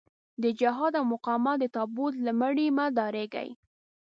[0.43, 3.49] د جهاد او مقاومت د تابوت له مړي مه ډارېږئ.